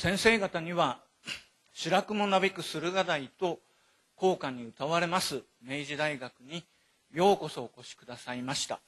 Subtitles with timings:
[0.00, 1.00] 先生方には
[1.72, 3.58] 白雲なびく駿河台と
[4.14, 5.42] 校歌に歌われます。
[5.60, 6.62] 明治大学に
[7.12, 8.78] ようこそお越しくださいました。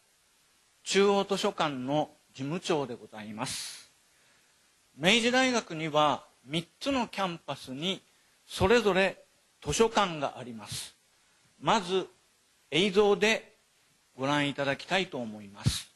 [0.84, 3.90] 中央図書館の事務長でございます。
[4.96, 8.00] 明治大学には3つのキャンパスに
[8.46, 9.18] それぞれ
[9.66, 10.94] 図書館があります。
[11.60, 12.06] まず
[12.70, 13.56] 映像で
[14.16, 15.89] ご覧いただきたいと思います。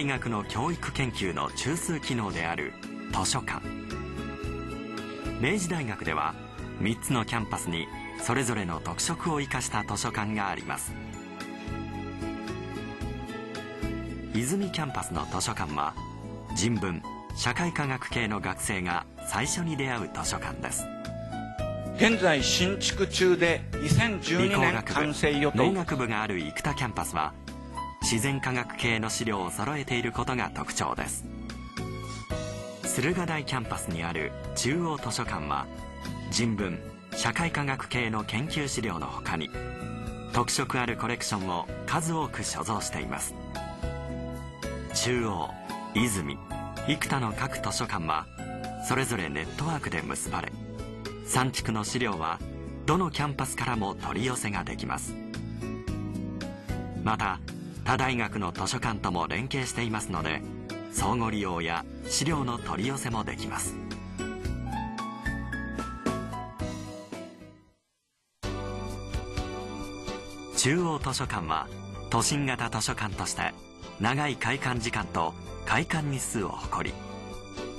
[0.00, 2.72] 大学の教育研究の中枢機能である
[3.12, 3.60] 図書館。
[5.42, 6.34] 明治大学では
[6.80, 7.86] 3つのキャンパスに
[8.18, 10.94] それぞれの特色を生かした図書館があります。
[14.34, 15.94] 和泉キャンパスの図書館は
[16.56, 17.02] 人文
[17.36, 20.86] 社会科学系の学生が最初に出会う図書館です。
[21.96, 25.58] 現在新築中で2012年完成予定。
[25.58, 27.34] 農学部がある生田キャンパスは
[28.02, 31.24] 自然科学系の資料を揃えていることが特徴です。
[32.82, 35.66] 駿河台キャンパスにある中央図書館は
[36.30, 36.80] 人文
[37.14, 39.48] 社会科学系の研究資料の他に
[40.32, 43.34] 特色あるコレクションを数多く所蔵しています。
[44.94, 45.50] 中央和
[45.94, 46.36] 泉
[46.88, 48.26] 生田の各図書館は
[48.86, 50.52] それぞれネットワークで結ばれ
[51.26, 52.40] 三地区の資料は
[52.86, 55.14] どのキャンパスからも取り寄せができます。
[57.04, 57.38] また
[57.90, 60.42] 他大学の図書館とも連携していますので
[60.92, 63.74] 相互利用や資料の取り寄せもできます。
[70.56, 71.66] 中央図書館は
[72.10, 73.52] 都心型図書館として
[73.98, 75.34] 長い開館時間と
[75.66, 76.94] 開館日数を誇り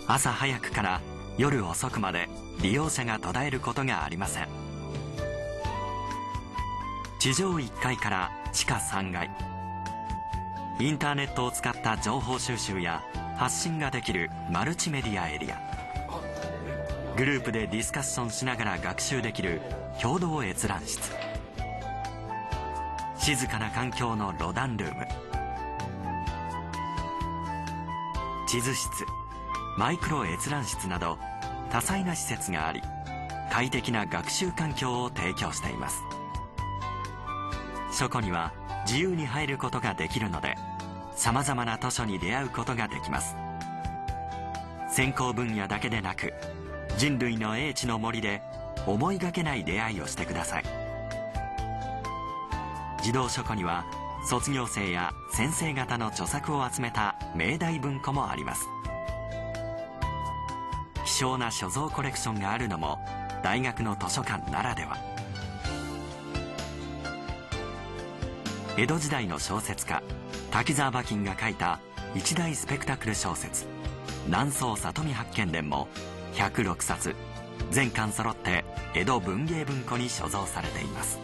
[0.08, 1.02] 朝早くから
[1.38, 2.28] 夜遅くまで
[2.62, 4.50] 利用者が途絶えることがありません。
[7.18, 9.51] 地上1階から地下3階
[10.82, 13.04] インターネットを使った情報収集や
[13.38, 15.62] 発信ができるマルチメディアエリア。
[17.16, 19.62] グループでディスカッションしながら学習できる
[20.02, 21.12] 共同閲覧室。
[23.16, 25.06] 静かな環境のロダンルーム。
[28.48, 28.90] 地図室。
[29.78, 31.20] マイクロ閲覧室など
[31.70, 32.82] 多彩な施設があり
[33.52, 36.02] 快適な学習環境を提供しています。
[37.94, 38.52] 書庫には
[38.88, 40.56] 自由に入ることができるので
[41.22, 43.36] さまざまな図書に出会うことができます。
[44.90, 46.34] 専攻分野だけでなく
[46.98, 48.42] 人類の英知の森で
[48.88, 50.64] 思いがけない出会いをしてください。
[53.04, 53.86] 児童書庫には
[54.28, 58.66] 卒業生や先生方の著作を集めた明大文庫もあります。
[61.06, 62.98] 希少な所蔵コレクションがあるのも
[63.44, 64.98] 大学の図書館ならでは。
[68.76, 70.02] 江戸時代の小説家
[70.52, 71.80] 滝沢馬琴が書いた
[72.14, 73.66] 一大スペクタクル小説
[74.28, 75.88] 「南宋里見八犬伝」も
[76.34, 77.16] 106冊
[77.72, 81.20] 全巻揃って江戸文芸文庫に所蔵されています。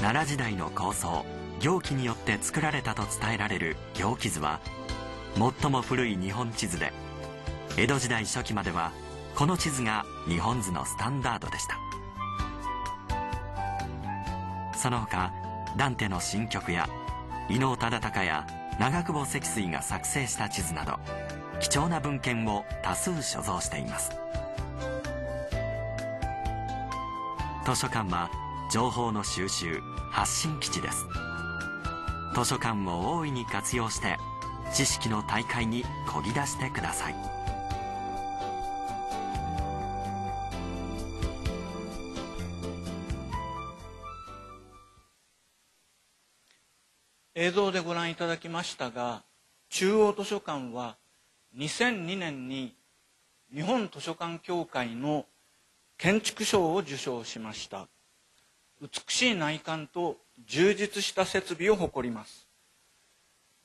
[0.00, 1.24] 奈良時代の構想
[1.60, 4.60] 行基によって作られたと伝えられる行基図は
[5.60, 6.92] 最も古い日本地図で
[7.76, 8.92] 江戸時代初期までは
[9.34, 11.87] この地図が日本図のスタンダードでした。
[14.78, 15.32] その他
[15.76, 16.88] ダンテの新曲や
[17.48, 18.46] 伊能忠敬や
[18.78, 21.00] 長久保積水が作成した地図など
[21.58, 24.12] 貴重な文献を多数所蔵しています。
[27.66, 28.30] 図書館は
[28.72, 29.80] 情報の収集
[30.12, 31.06] 発信基地です。
[32.34, 34.16] 図書館を大いに活用して
[34.72, 37.37] 知識の大会にこぎ出してください。
[47.40, 49.22] 映像でご覧いただきましたが
[49.70, 50.96] 中央図書館は
[51.56, 52.74] 2002年に
[53.54, 55.24] 日本図書館協会の
[55.98, 57.86] 建築賞を受賞しました。
[58.82, 60.16] 美しい内観と
[60.48, 62.48] 充実した設備を誇ります。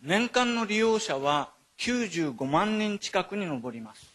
[0.04, 1.50] 年間の利用者は
[1.80, 4.06] 95万人近くに上ります。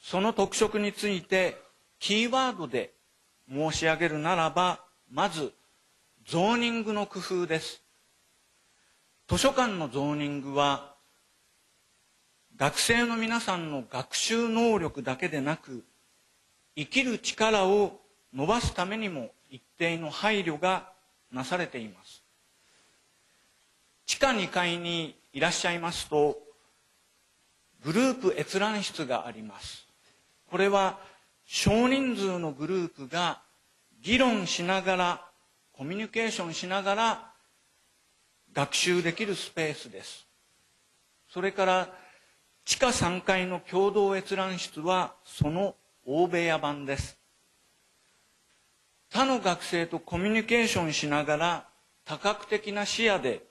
[0.00, 1.60] その特色について
[1.98, 2.94] キーワードで
[3.52, 5.52] 申し上げるならばまず
[6.26, 7.82] ゾーニングの工夫です。
[9.30, 10.92] 図書館のゾーニングは
[12.56, 15.84] 学生の皆さんの学習能力だけでなく
[16.74, 18.00] 生きる力を
[18.34, 20.88] 伸ばすためにも一定の配慮が
[21.30, 22.24] なされています。
[24.04, 26.36] 地下2階にいらっしゃいますと
[27.84, 29.86] グループ閲覧室があります。
[30.50, 30.98] これは
[31.46, 33.42] 少人数のグループが
[34.02, 35.24] 議論しながら
[35.72, 37.29] コミュニケーションしながら
[38.52, 40.26] 学習できるスペースです。
[41.28, 41.88] それから
[42.64, 47.18] 地下3階の共同閲覧室はその大部屋版です。
[49.10, 51.68] 他の学生とコミュニケーションしながら
[52.04, 53.42] 多角的な視野で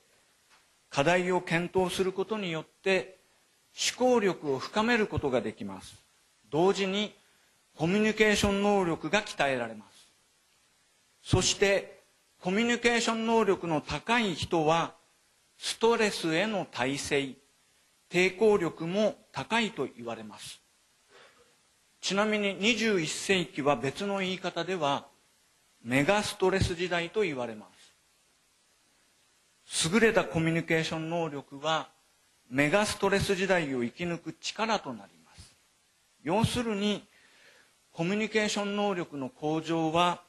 [0.89, 3.19] 課題を検討することによって
[3.97, 5.95] 思考力を深めることができます。
[6.49, 7.13] 同時に
[7.75, 10.07] コミュニケーション能力が鍛えられます。
[11.21, 11.98] そして
[12.41, 14.93] コミュニケーション能力の高い人は
[15.57, 17.35] ストレスへの耐性
[18.09, 20.61] 抵抗力も高いと言われます。
[21.99, 25.05] ちなみに21世紀は別の言い方では
[25.83, 27.65] メガストレス時代と言われま
[29.67, 29.93] す。
[29.93, 31.89] 優れたコミュニケーション能力は
[32.49, 35.55] メガストレス時代を生き抜く力となります。
[36.23, 37.03] 要するに
[37.91, 40.21] コミュニケーション能力の向上は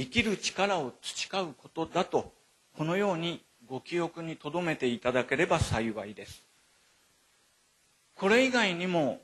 [0.00, 2.32] 生きる力を培うことだと
[2.74, 6.42] このようにご記憶に留めていただければ幸いです。
[8.14, 9.20] これ以外にも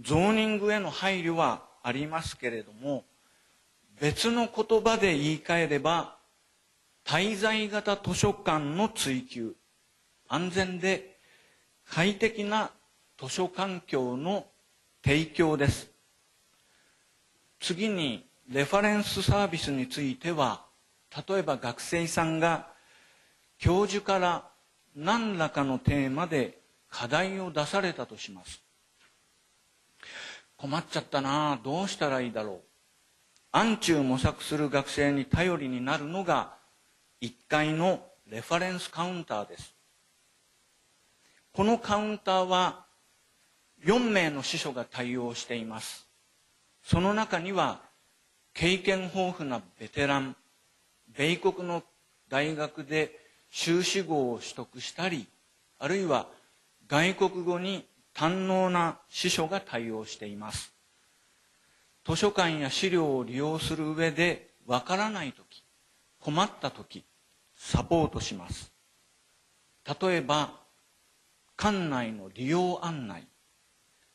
[0.00, 3.04] ゾーニングへの配慮はありますけれども
[4.00, 6.16] 別の言葉で言い換えれば
[7.04, 9.54] 滞在型図書館の追求
[10.26, 11.18] 安全で
[11.86, 12.70] 快適な
[13.20, 14.46] 図書環境の
[15.04, 15.90] 提供です。
[17.60, 20.64] 次にレファレンスサービスについては
[21.28, 22.68] 例えば学生さんが
[23.58, 24.48] 教授から
[24.96, 26.58] 何らかのテーマで
[26.88, 28.62] 課題を出されたとします。
[30.56, 32.60] 困っちゃったなどうしたらいいだろう。
[33.52, 36.54] 暗中模索する学生に頼りになるのが
[37.20, 39.74] 1階のレファレンスカウンターです。
[41.52, 42.86] このカウンターは
[43.84, 46.08] 4名の司書が対応しています。
[46.82, 47.87] その中には
[48.60, 50.34] 経験豊富なベテラン
[51.16, 51.84] 米国の
[52.28, 53.16] 大学で
[53.50, 55.28] 修士号を取得したり
[55.78, 56.26] あるいは
[56.88, 60.74] 外国語に堪能な司書が対応しています。
[62.04, 65.62] 図書館や資料を利用する上でわからない時
[66.18, 67.04] 困った時
[67.54, 68.72] サポートします。
[70.00, 70.50] 例えば
[71.56, 73.22] 館内の利用案内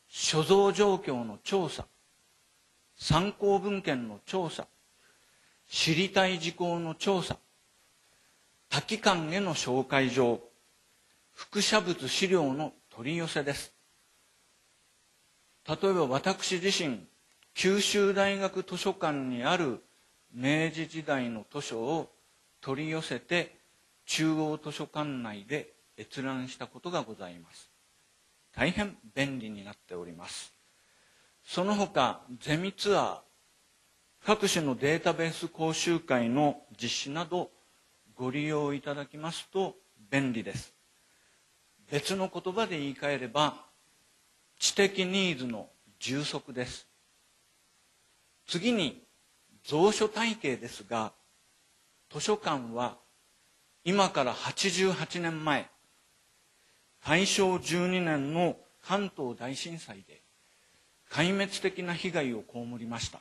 [0.09, 1.85] 所蔵状況の調査
[3.03, 4.65] 参考文献の調査
[5.69, 7.37] 知りたい事項の調査
[8.69, 10.39] 多機関への紹介状
[11.33, 13.73] 副写物資料の取り寄せです。
[15.67, 17.05] 例えば私自身
[17.53, 19.83] 九州大学図書館にある
[20.33, 22.09] 明治時代の図書を
[22.61, 23.53] 取り寄せて
[24.05, 27.69] 中央図書館内で閲覧したことがございます。
[28.55, 30.53] 大変便利になっております。
[31.45, 33.17] その他ゼミツアー
[34.25, 37.51] 各種のデータベース講習会の実施など
[38.15, 39.75] ご利用いただきますと
[40.09, 40.73] 便利です。
[41.91, 43.55] 別の言葉で言い換えれば
[44.57, 45.67] 知的ニーズの
[45.99, 46.87] 充足です。
[48.47, 49.03] 次に
[49.69, 51.11] 蔵書体系ですが
[52.09, 52.97] 図書館は
[53.83, 55.69] 今から88年前
[57.05, 60.22] 大正12年の関東大震災で
[61.13, 63.19] 壊滅的な被害を被りました。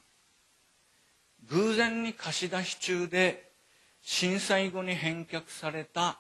[1.51, 3.53] 偶然に貸し出し中で
[4.01, 6.19] 震災後に返却された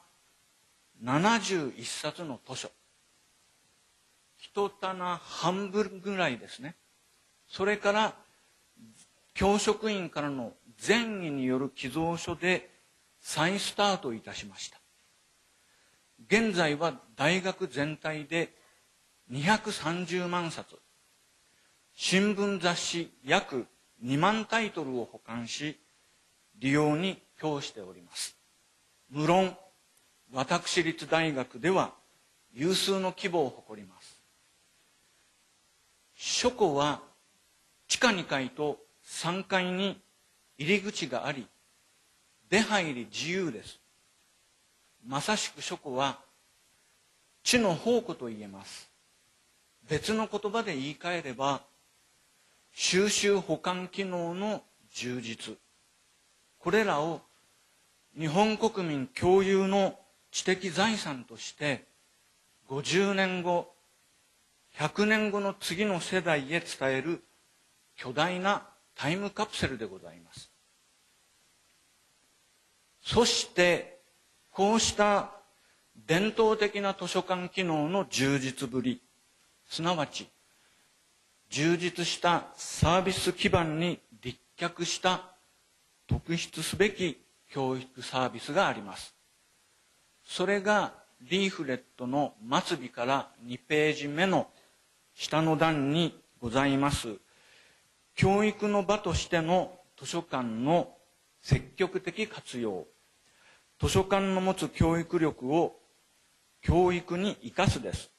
[1.02, 2.70] 71冊の図書。
[4.36, 6.74] 一棚半分ぐらいですね。
[7.48, 8.14] それから
[9.32, 12.68] 教職員からの善意による寄贈書で
[13.18, 14.78] 再スタートいたしました。
[16.26, 18.52] 現在は大学全体で
[19.30, 20.81] 230万冊。
[21.94, 23.66] 新聞雑誌約
[24.04, 25.78] 2万タイトルを保管し
[26.58, 28.36] 利用に供しております。
[29.10, 29.56] 無論
[30.32, 31.92] 私立大学では
[32.54, 34.20] 有数の規模を誇ります。
[36.14, 37.00] 書庫は
[37.88, 40.00] 地下2階と3階に
[40.56, 41.46] 入り口があり
[42.48, 43.80] 出入り自由です。
[45.06, 46.18] まさしく書庫は
[47.42, 48.88] 地の宝庫と言えます。
[49.88, 51.60] 別の言葉で言い換えれば
[52.72, 54.62] 収集保管機能の
[54.92, 55.56] 充実。
[56.58, 57.20] これらを
[58.18, 59.98] 日本国民共有の
[60.30, 61.84] 知的財産として
[62.68, 63.74] 50年後
[64.76, 67.22] 100年後の次の世代へ伝える
[67.96, 70.50] 巨大なタイムカプセルでございます。
[73.02, 74.00] そして
[74.50, 75.30] こうした
[76.06, 79.02] 伝統的な図書館機能の充実ぶり
[79.68, 80.28] すなわち
[81.52, 85.20] 充実したサービス基盤に立脚した
[86.06, 89.14] 特筆すべき教育サービスがあります。
[90.24, 92.32] それがリーフレットの
[92.64, 94.48] 末尾から2ページ目の
[95.12, 97.16] 下の段にございます。
[98.14, 100.96] 教育の場としての図書館の
[101.42, 102.86] 積極的活用。
[103.78, 105.76] 図書館の持つ教育力を
[106.62, 108.10] 教育に生かすです。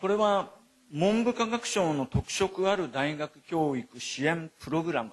[0.00, 0.58] これは
[0.92, 5.12] 文部科学省の特色ある大学教育支援プログラム。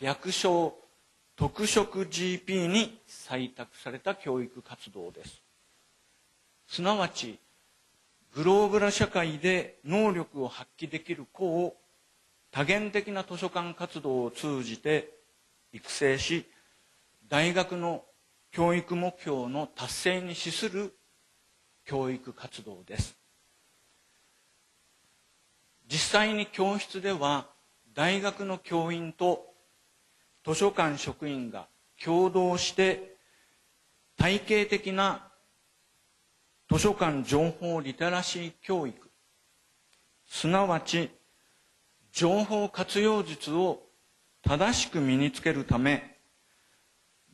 [0.00, 0.74] 略称
[1.36, 5.42] 特色 GP に採択された教育活動です。
[6.66, 7.38] すなわち
[8.34, 11.76] グローバル社会で能力を発揮できる子を
[12.50, 15.10] 多元的な図書館活動を通じて
[15.74, 16.46] 育成し
[17.28, 18.04] 大学の
[18.50, 20.94] 教育目標の達成に資する
[21.84, 23.21] 教育活動です。
[25.92, 27.48] 実際に教室では
[27.94, 29.44] 大学の教員と
[30.42, 31.66] 図書館職員が
[32.02, 33.16] 共同して
[34.16, 35.28] 体系的な
[36.70, 39.10] 図書館情報リテラシー教育。
[40.26, 41.10] すなわち
[42.10, 43.82] 情報活用術を
[44.40, 46.16] 正しく身につけるため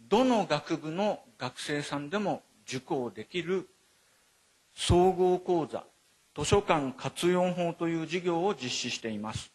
[0.08, 3.68] どの学部の学生さんでも受講できる
[4.74, 5.84] 総合講座
[6.38, 9.50] 図書館活用法という事業を実施しています。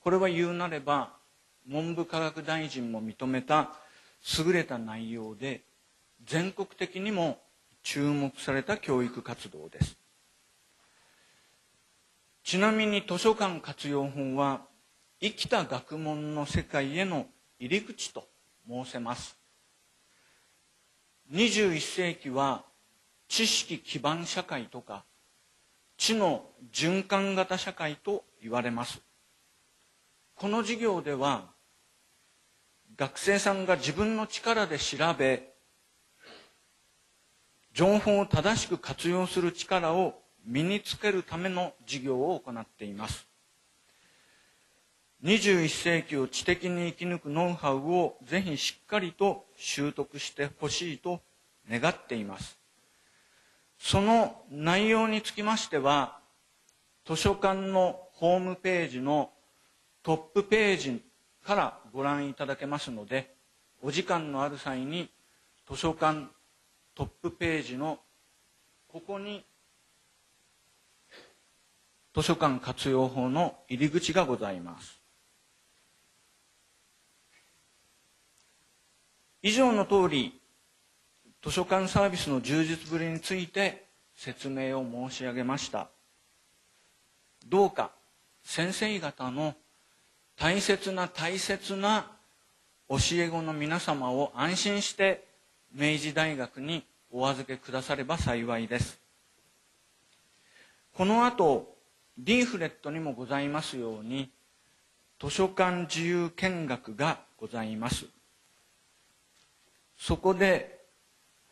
[0.00, 1.14] これは言うなれば
[1.66, 3.70] 文部科学大臣も認めた
[4.38, 5.62] 優れた内容で
[6.26, 7.38] 全国的にも
[7.82, 9.96] 注目された教育活動です。
[12.42, 14.60] ちなみに図書館活用法は
[15.22, 17.24] 生きた学問の世界への
[17.58, 18.28] 入り口と
[18.68, 19.38] 申せます。
[21.32, 22.66] 21世紀は
[23.34, 25.04] 知識基盤社会とか
[25.96, 29.02] 知の循環型社会と言われます。
[30.36, 31.50] この授業では
[32.96, 35.48] 学生さんが自分の力で調べ
[37.72, 40.14] 情報を正しく活用する力を
[40.46, 43.26] 身につけるための授業を行っています。
[45.24, 51.20] 21世紀を知的に生き抜くノウハウをぜひしっかりと習得してほしいと
[51.68, 52.63] 願っています。
[53.84, 56.18] その内容につきましては
[57.04, 59.30] 図書館のホームページの
[60.02, 61.02] トップページ
[61.44, 63.34] からご覧いただけますので
[63.82, 65.10] お時間のある際に
[65.70, 66.28] 図書館
[66.94, 67.98] トップページの
[68.88, 69.44] ここに
[72.14, 74.98] 図書館活用法の入り口がございます。
[79.42, 80.40] 以上の通り
[81.44, 83.84] 図書館サービスの充実ぶりについて
[84.16, 85.88] 説明を申し上げました。
[87.46, 87.90] どうか
[88.42, 89.54] 先生方の
[90.38, 92.06] 大切な大切な
[92.88, 95.22] 教え子の皆様を安心して
[95.74, 96.82] 明治大学に
[97.12, 98.98] お預けくだされば幸いです。
[100.94, 101.76] この後
[102.16, 104.30] リーフレットにもございますように
[105.20, 108.06] 図書館自由見学がございます。
[109.98, 110.73] そこで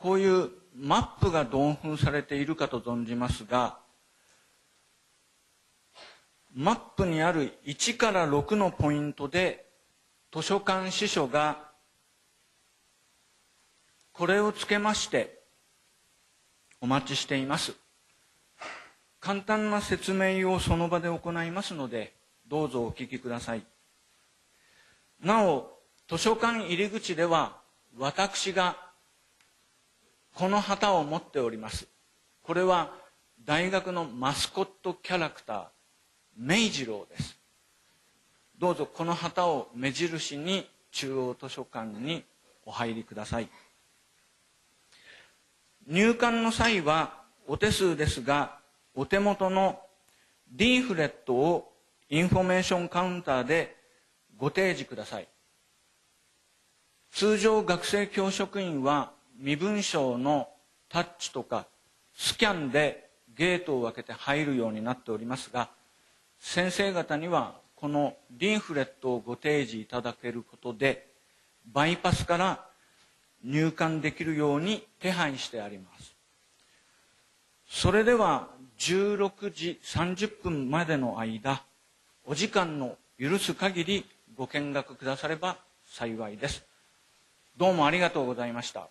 [0.03, 3.79] こういうマップが同封されているかと存じますが
[6.53, 9.65] マップにある1から6のポイントで
[10.35, 11.71] 図書館司書が
[14.13, 15.39] これをつけまして
[16.81, 17.73] お待ちしています。
[19.21, 22.13] 簡単な説明をその場で行いますので
[22.49, 23.63] どうぞお聞きください。
[25.23, 25.71] なお
[26.09, 27.57] 図書館入り口では
[27.97, 28.77] 私が
[30.35, 31.87] この旗を持っております。
[32.43, 32.93] これは
[33.45, 35.67] 大学のマスコットキャラクター
[36.37, 37.39] めいじろうです。
[38.59, 42.25] どうぞこの旗を目印に中央図書館に
[42.65, 43.49] お入りください。
[45.87, 48.59] 入館の際はお手数ですが
[48.95, 49.81] お手元の
[50.53, 51.73] リーフレットを
[52.09, 53.75] インフォメーションカウンターで
[54.37, 55.29] ご提示ください。
[57.11, 60.49] 通常学生教職員は身分証の
[60.89, 61.67] タッチとか
[62.15, 65.71] スキャンでゲートを開けて入るようになっておりますが
[66.39, 71.07] 先生方にはこのリンフレットをご提示いただけることで
[71.73, 72.65] バイパスから
[73.45, 76.15] 入館できるように手配してあります。
[77.69, 78.49] それでは
[78.79, 81.65] 16時30分までの間
[82.25, 84.05] お時間の許す限り
[84.37, 86.65] ご見学くだされば幸いです。
[87.57, 88.89] どうもありがとうございました。